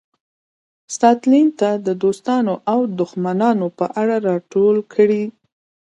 ستالین 0.95 1.47
ته 1.59 1.69
د 1.85 1.87
دوستانو 2.03 2.53
او 2.71 2.79
دښمنانو 2.99 3.67
په 3.77 3.85
اړه 4.01 4.15
راټول 4.29 4.75
کړي. 4.93 5.23